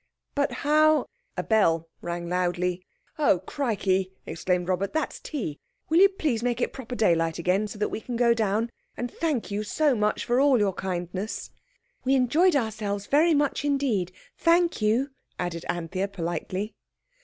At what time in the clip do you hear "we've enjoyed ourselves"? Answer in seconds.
12.03-13.05